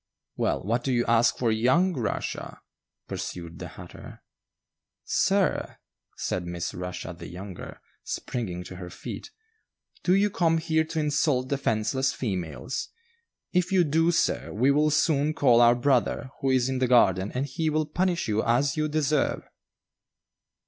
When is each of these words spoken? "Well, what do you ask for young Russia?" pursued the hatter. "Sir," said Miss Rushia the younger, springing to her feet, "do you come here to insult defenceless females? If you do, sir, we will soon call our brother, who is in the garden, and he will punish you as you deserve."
"Well, 0.35 0.63
what 0.63 0.83
do 0.83 0.91
you 0.91 1.05
ask 1.05 1.37
for 1.37 1.51
young 1.51 1.93
Russia?" 1.93 2.61
pursued 3.07 3.59
the 3.59 3.67
hatter. 3.67 4.23
"Sir," 5.05 5.77
said 6.17 6.47
Miss 6.47 6.73
Rushia 6.73 7.13
the 7.13 7.27
younger, 7.29 7.79
springing 8.03 8.63
to 8.63 8.77
her 8.77 8.89
feet, 8.89 9.29
"do 10.01 10.15
you 10.15 10.31
come 10.31 10.57
here 10.57 10.83
to 10.85 10.99
insult 10.99 11.49
defenceless 11.49 12.13
females? 12.13 12.89
If 13.53 13.71
you 13.71 13.83
do, 13.83 14.09
sir, 14.09 14.51
we 14.51 14.71
will 14.71 14.89
soon 14.89 15.35
call 15.35 15.61
our 15.61 15.75
brother, 15.75 16.31
who 16.41 16.49
is 16.49 16.67
in 16.67 16.79
the 16.79 16.87
garden, 16.87 17.31
and 17.35 17.45
he 17.45 17.69
will 17.69 17.85
punish 17.85 18.27
you 18.27 18.41
as 18.43 18.75
you 18.75 18.87
deserve." 18.87 19.43